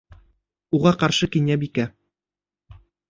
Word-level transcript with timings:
Уға 0.77 0.93
ҡаршы 1.03 1.29
Кинйәбикә: 1.35 1.85